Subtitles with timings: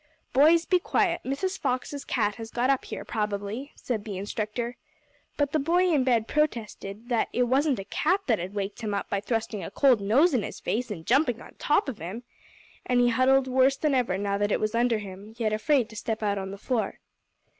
[0.33, 1.21] "Boys, be quiet.
[1.23, 1.59] Mrs.
[1.59, 4.75] Fox's cat has got up here, probably," said the instructor.
[5.37, 8.81] But the boy in the bed protested that it wasn't a cat that had waked
[8.81, 11.99] him up by thrusting a cold nose in his face, and jumping on top of
[11.99, 12.23] him.
[12.83, 15.95] And he huddled worse than ever now that it was under him; yet afraid to
[15.95, 16.97] step out on the floor.